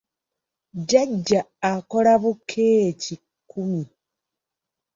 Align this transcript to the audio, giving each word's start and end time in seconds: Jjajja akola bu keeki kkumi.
Jjajja 0.79 1.39
akola 1.71 2.13
bu 2.21 2.31
keeki 2.49 3.15
kkumi. 3.23 3.81